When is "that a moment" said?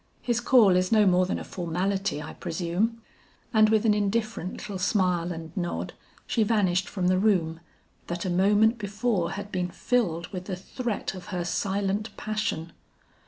8.07-8.79